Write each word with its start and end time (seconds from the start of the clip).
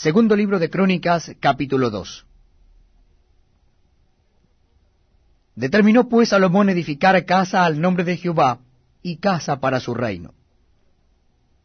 Segundo 0.00 0.34
libro 0.34 0.58
de 0.58 0.70
Crónicas, 0.70 1.32
capítulo 1.40 1.90
2. 1.90 2.24
Determinó 5.56 6.08
pues 6.08 6.30
Salomón 6.30 6.70
edificar 6.70 7.22
casa 7.26 7.66
al 7.66 7.82
nombre 7.82 8.04
de 8.04 8.16
Jehová 8.16 8.60
y 9.02 9.16
casa 9.16 9.60
para 9.60 9.78
su 9.78 9.92
reino. 9.92 10.32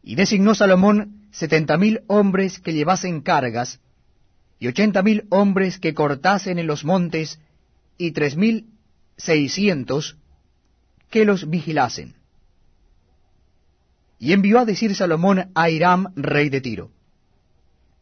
Y 0.02 0.16
designó 0.16 0.54
Salomón 0.54 1.28
setenta 1.30 1.78
mil 1.78 2.02
hombres 2.08 2.58
que 2.58 2.74
llevasen 2.74 3.22
cargas, 3.22 3.80
y 4.58 4.68
ochenta 4.68 5.02
mil 5.02 5.26
hombres 5.30 5.78
que 5.78 5.94
cortasen 5.94 6.58
en 6.58 6.66
los 6.66 6.84
montes, 6.84 7.40
y 7.96 8.10
tres 8.10 8.36
mil 8.36 8.66
seiscientos 9.16 10.18
que 11.08 11.24
los 11.24 11.48
vigilasen. 11.48 12.16
Y 14.18 14.34
envió 14.34 14.58
a 14.58 14.66
decir 14.66 14.94
Salomón 14.94 15.50
a 15.54 15.70
Hiram, 15.70 16.12
rey 16.16 16.50
de 16.50 16.60
Tiro, 16.60 16.90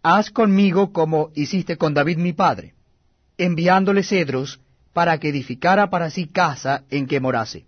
Haz 0.06 0.30
conmigo 0.30 0.92
como 0.92 1.30
hiciste 1.34 1.78
con 1.78 1.94
David 1.94 2.18
mi 2.18 2.34
padre, 2.34 2.74
enviándole 3.38 4.02
cedros 4.02 4.60
para 4.92 5.16
que 5.16 5.30
edificara 5.30 5.88
para 5.88 6.10
sí 6.10 6.26
casa 6.26 6.84
en 6.90 7.06
que 7.06 7.20
morase. 7.20 7.64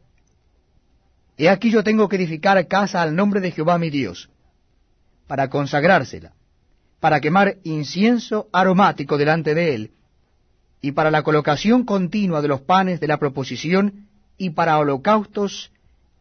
He 1.38 1.48
aquí 1.48 1.70
yo 1.70 1.82
tengo 1.82 2.10
que 2.10 2.16
edificar 2.16 2.68
casa 2.68 3.00
al 3.00 3.16
nombre 3.16 3.40
de 3.40 3.52
Jehová 3.52 3.78
mi 3.78 3.88
Dios, 3.88 4.28
para 5.26 5.48
consagrársela, 5.48 6.34
para 7.00 7.22
quemar 7.22 7.56
incienso 7.64 8.50
aromático 8.52 9.16
delante 9.16 9.54
de 9.54 9.74
él, 9.74 9.90
y 10.82 10.92
para 10.92 11.10
la 11.10 11.22
colocación 11.22 11.84
continua 11.84 12.42
de 12.42 12.48
los 12.48 12.60
panes 12.60 13.00
de 13.00 13.08
la 13.08 13.16
proposición, 13.16 14.08
y 14.36 14.50
para 14.50 14.76
holocaustos 14.76 15.72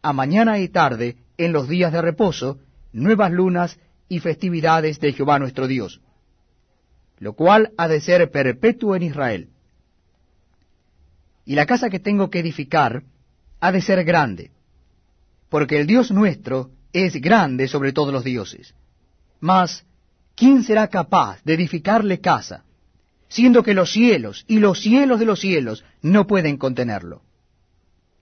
a 0.02 0.14
mañana 0.14 0.60
y 0.60 0.70
tarde 0.70 1.18
en 1.38 1.52
los 1.52 1.68
días 1.68 1.92
de 1.92 2.02
reposo, 2.02 2.58
nuevas 2.94 3.34
lunas 3.34 3.78
y 4.08 4.22
festividades 4.22 5.02
de 5.02 5.12
Jehová 5.12 5.40
nuestro 5.40 5.68
Dios, 5.68 6.00
lo 7.18 7.34
cual 7.34 7.72
ha 7.78 7.88
de 7.88 8.02
ser 8.02 8.30
perpetuo 8.32 8.96
en 8.96 9.04
Israel. 9.04 9.50
Y 11.46 11.56
la 11.56 11.66
casa 11.66 11.90
que 11.90 12.00
tengo 12.00 12.30
que 12.30 12.40
edificar 12.40 13.04
ha 13.60 13.72
de 13.72 13.82
ser 13.82 14.04
grande, 14.04 14.52
porque 15.50 15.80
el 15.80 15.88
Dios 15.88 16.12
nuestro 16.12 16.72
es 16.92 17.20
grande 17.22 17.68
sobre 17.68 17.94
todos 17.94 18.14
los 18.14 18.24
dioses. 18.24 18.74
Mas, 19.40 19.86
¿quién 20.36 20.64
será 20.64 20.88
capaz 20.88 21.42
de 21.44 21.54
edificarle 21.54 22.20
casa, 22.20 22.64
siendo 23.28 23.64
que 23.64 23.74
los 23.74 23.92
cielos 23.92 24.44
y 24.48 24.60
los 24.60 24.80
cielos 24.80 25.20
de 25.20 25.26
los 25.26 25.40
cielos 25.40 25.84
no 26.02 26.26
pueden 26.28 26.58
contenerlo? 26.58 27.22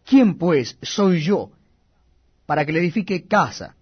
¿Quién 0.05 0.37
pues 0.37 0.77
soy 0.81 1.21
yo 1.21 1.51
para 2.45 2.65
que 2.65 2.73
le 2.73 2.79
edifique 2.79 3.25
casa, 3.25 3.75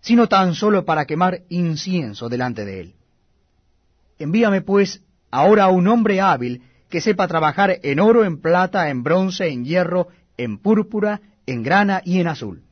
sino 0.00 0.28
tan 0.28 0.54
solo 0.54 0.84
para 0.84 1.06
quemar 1.06 1.42
incienso 1.48 2.28
delante 2.28 2.64
de 2.64 2.80
él? 2.80 2.94
Envíame 4.22 4.62
pues 4.62 5.02
ahora 5.30 5.64
a 5.64 5.70
un 5.70 5.88
hombre 5.88 6.20
hábil 6.20 6.62
que 6.88 7.00
sepa 7.00 7.26
trabajar 7.26 7.80
en 7.82 7.98
oro, 7.98 8.24
en 8.24 8.40
plata, 8.40 8.88
en 8.90 9.02
bronce, 9.02 9.48
en 9.48 9.64
hierro, 9.64 10.08
en 10.36 10.58
púrpura, 10.58 11.20
en 11.46 11.62
grana 11.62 12.02
y 12.04 12.20
en 12.20 12.28
azul. 12.28 12.62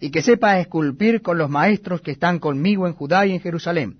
Y 0.00 0.10
que 0.10 0.22
sepa 0.22 0.58
esculpir 0.58 1.22
con 1.22 1.36
los 1.36 1.50
maestros 1.50 2.00
que 2.00 2.12
están 2.12 2.38
conmigo 2.38 2.86
en 2.86 2.94
Judá 2.94 3.26
y 3.26 3.32
en 3.32 3.40
Jerusalén, 3.40 3.98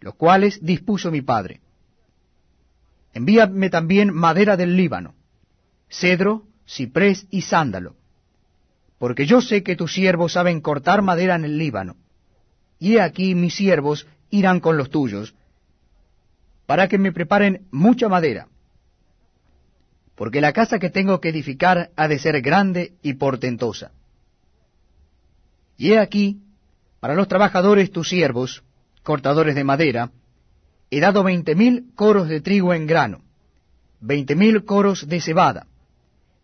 los 0.00 0.14
cuales 0.16 0.58
dispuso 0.62 1.10
mi 1.10 1.22
padre. 1.22 1.60
Envíame 3.12 3.70
también 3.70 4.12
madera 4.12 4.56
del 4.56 4.76
Líbano, 4.76 5.14
cedro, 5.88 6.42
ciprés 6.66 7.26
y 7.30 7.42
sándalo, 7.42 7.94
porque 8.98 9.24
yo 9.24 9.40
sé 9.40 9.62
que 9.62 9.76
tus 9.76 9.94
siervos 9.94 10.32
saben 10.32 10.60
cortar 10.60 11.00
madera 11.00 11.36
en 11.36 11.44
el 11.44 11.56
Líbano, 11.56 11.96
y 12.78 12.96
he 12.96 13.00
aquí 13.00 13.34
mis 13.34 13.54
siervos 13.54 14.06
irán 14.30 14.60
con 14.60 14.76
los 14.76 14.90
tuyos, 14.90 15.34
para 16.66 16.88
que 16.88 16.98
me 16.98 17.12
preparen 17.12 17.66
mucha 17.70 18.08
madera, 18.08 18.48
porque 20.14 20.40
la 20.40 20.52
casa 20.52 20.78
que 20.78 20.90
tengo 20.90 21.20
que 21.20 21.30
edificar 21.30 21.90
ha 21.96 22.08
de 22.08 22.18
ser 22.18 22.40
grande 22.40 22.92
y 23.02 23.14
portentosa. 23.14 23.92
Y 25.76 25.92
he 25.92 25.98
aquí, 25.98 26.40
para 27.00 27.14
los 27.14 27.26
trabajadores 27.28 27.90
tus 27.90 28.08
siervos, 28.08 28.62
cortadores 29.02 29.54
de 29.54 29.64
madera, 29.64 30.12
he 30.90 31.00
dado 31.00 31.24
veinte 31.24 31.54
mil 31.54 31.90
coros 31.96 32.28
de 32.28 32.40
trigo 32.40 32.72
en 32.72 32.86
grano, 32.86 33.22
veinte 34.00 34.36
mil 34.36 34.64
coros 34.64 35.08
de 35.08 35.20
cebada, 35.20 35.66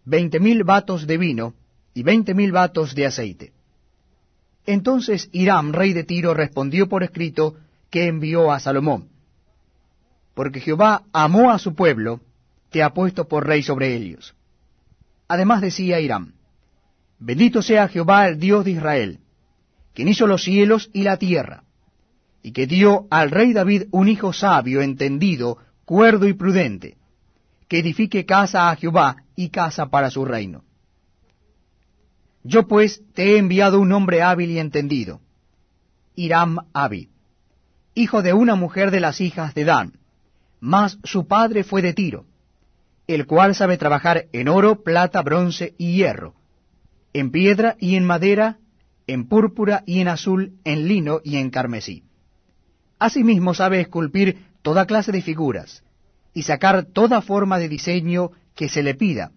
veinte 0.05 0.41
mil 0.41 0.65
batos 0.65 1.07
de 1.07 1.17
vino 1.17 1.55
y 1.95 2.03
veinte 2.03 2.35
mil 2.35 2.51
batos 2.51 2.95
de 2.95 3.07
aceite. 3.07 3.53
Entonces 4.67 5.29
Hiram, 5.33 5.73
rey 5.73 5.93
de 5.93 6.05
Tiro, 6.05 6.35
respondió 6.35 6.89
por 6.89 7.05
escrito 7.05 7.55
que 7.89 8.09
envió 8.09 8.51
a 8.51 8.59
Salomón, 8.59 9.10
porque 10.35 10.61
Jehová 10.61 11.05
amó 11.13 11.51
a 11.51 11.59
su 11.59 11.75
pueblo, 11.75 12.21
te 12.71 12.83
ha 12.83 12.95
puesto 12.95 13.29
por 13.29 13.47
rey 13.47 13.63
sobre 13.63 13.95
ellos. 13.95 14.35
Además 15.29 15.61
decía 15.61 16.01
Hiram, 16.01 16.35
bendito 17.19 17.63
sea 17.63 17.89
Jehová 17.89 18.29
el 18.29 18.39
Dios 18.39 18.65
de 18.65 18.73
Israel, 18.73 19.19
quien 19.95 20.09
hizo 20.09 20.27
los 20.27 20.43
cielos 20.43 20.91
y 20.93 21.03
la 21.03 21.17
tierra, 21.19 21.65
y 22.43 22.53
que 22.53 22.67
dio 22.67 23.07
al 23.11 23.31
rey 23.31 23.53
David 23.53 23.85
un 23.91 24.09
hijo 24.09 24.33
sabio, 24.33 24.81
entendido, 24.81 25.59
cuerdo 25.85 26.27
y 26.27 26.33
prudente, 26.33 26.97
que 27.69 27.79
edifique 27.79 28.25
casa 28.25 28.71
a 28.71 28.77
Jehová 28.77 29.25
y 29.37 29.51
casa 29.51 29.87
para 29.87 30.11
su 30.11 30.25
reino. 30.25 30.65
Yo 32.43 32.67
pues 32.67 33.03
te 33.15 33.35
he 33.35 33.39
enviado 33.39 33.79
un 33.79 33.93
hombre 33.93 34.23
hábil 34.23 34.51
y 34.51 34.59
entendido, 34.59 35.21
Hiram 36.17 36.59
Abi, 36.73 37.11
hijo 37.95 38.23
de 38.23 38.33
una 38.33 38.55
mujer 38.55 38.91
de 38.91 39.01
las 39.01 39.21
hijas 39.21 39.55
de 39.55 39.65
Dan, 39.65 40.00
mas 40.61 40.99
su 41.05 41.27
padre 41.27 41.65
fue 41.65 41.83
de 41.83 41.95
Tiro, 41.95 42.27
el 43.07 43.27
cual 43.27 43.55
sabe 43.55 43.79
trabajar 43.79 44.27
en 44.33 44.49
oro, 44.49 44.83
plata, 44.83 45.23
bronce 45.23 45.75
y 45.79 45.95
hierro, 45.95 46.35
en 47.13 47.31
piedra 47.31 47.77
y 47.81 47.97
en 47.97 48.05
madera, 48.05 48.59
en 49.07 49.27
púrpura 49.27 49.83
y 49.87 50.01
en 50.01 50.09
azul, 50.09 50.53
en 50.65 50.87
lino 50.87 51.21
y 51.25 51.37
en 51.37 51.51
carmesí. 51.51 52.05
Asimismo 52.99 53.55
sabe 53.55 53.81
esculpir 53.81 54.45
toda 54.63 54.87
clase 54.87 55.11
de 55.11 55.23
figuras, 55.23 55.83
y 56.33 56.43
sacar 56.43 56.85
toda 56.85 57.23
forma 57.23 57.59
de 57.59 57.69
diseño 57.69 58.31
que 58.55 58.69
se 58.69 58.83
le 58.83 58.95
pida, 58.95 59.33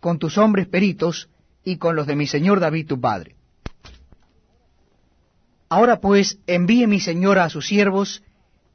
con 0.00 0.18
tus 0.18 0.38
hombres 0.38 0.66
peritos 0.66 1.28
y 1.64 1.76
con 1.76 1.96
los 1.96 2.06
de 2.06 2.16
mi 2.16 2.26
señor 2.26 2.60
David 2.60 2.86
tu 2.86 3.00
padre. 3.00 3.36
Ahora 5.68 6.00
pues 6.00 6.38
envíe 6.46 6.86
mi 6.86 7.00
señor 7.00 7.38
a 7.38 7.48
sus 7.48 7.66
siervos 7.66 8.22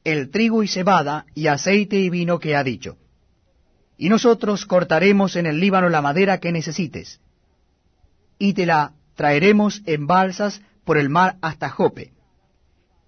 el 0.07 0.29
trigo 0.29 0.63
y 0.63 0.69
cebada 0.69 1.25
y 1.35 1.47
aceite 1.47 1.99
y 1.99 2.09
vino 2.09 2.39
que 2.39 2.55
ha 2.55 2.63
dicho. 2.63 2.97
Y 3.97 4.07
nosotros 4.07 4.65
cortaremos 4.65 5.35
en 5.35 5.45
el 5.45 5.59
Líbano 5.59 5.89
la 5.89 6.01
madera 6.01 6.37
que 6.39 6.53
necesites, 6.53 7.19
y 8.39 8.53
te 8.53 8.65
la 8.65 8.93
traeremos 9.15 9.81
en 9.85 10.07
balsas 10.07 10.61
por 10.85 10.97
el 10.97 11.09
mar 11.09 11.35
hasta 11.41 11.67
Jope, 11.69 12.13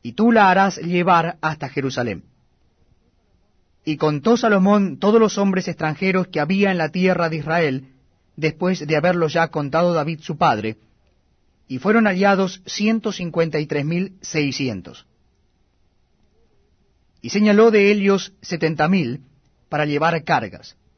y 0.03 0.11
tú 0.11 0.33
la 0.33 0.51
harás 0.51 0.75
llevar 0.75 1.37
hasta 1.39 1.69
Jerusalén. 1.69 2.25
Y 3.85 3.95
contó 3.95 4.35
Salomón 4.35 4.99
todos 4.99 5.21
los 5.21 5.37
hombres 5.37 5.69
extranjeros 5.69 6.27
que 6.27 6.41
había 6.41 6.69
en 6.69 6.77
la 6.77 6.89
tierra 6.89 7.29
de 7.29 7.37
Israel, 7.37 7.93
después 8.35 8.85
de 8.85 8.97
haberlo 8.97 9.29
ya 9.29 9.47
contado 9.47 9.93
David 9.93 10.19
su 10.19 10.37
padre, 10.37 10.75
y 11.65 11.77
fueron 11.77 12.07
hallados 12.07 12.61
ciento 12.65 13.13
cincuenta 13.13 13.57
y 13.57 13.67
tres 13.67 13.85
mil 13.85 14.17
seiscientos 14.21 15.05
y 17.21 17.29
señaló 17.29 17.71
de 17.71 17.91
ellos 17.91 18.33
setenta 18.41 18.87
mil 18.87 19.21
para 19.69 19.85
llevar 19.85 20.23
cargas. 20.23 20.75